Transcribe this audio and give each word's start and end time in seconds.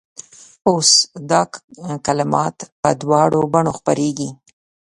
اوس 0.69 0.89
دا 1.29 1.41
کلمات 2.05 2.57
په 2.81 2.89
دواړو 3.01 3.41
بڼو 3.53 3.71
خپرېږي. 3.79 4.29